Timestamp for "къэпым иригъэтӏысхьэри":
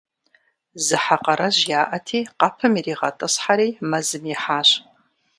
2.39-3.69